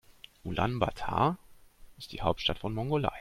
Ulaanbaatar 0.45 1.37
ist 1.97 2.11
die 2.11 2.21
Hauptstadt 2.21 2.57
von 2.57 2.73
Mongolei. 2.73 3.09